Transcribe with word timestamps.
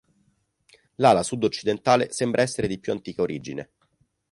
L'ala 0.95 1.21
sud-occidentale 1.21 2.11
sembra 2.11 2.41
essere 2.41 2.65
di 2.65 2.79
più 2.79 2.91
antica 2.91 3.21
origine. 3.21 3.69